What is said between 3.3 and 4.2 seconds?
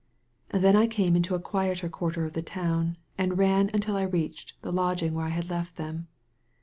ran until I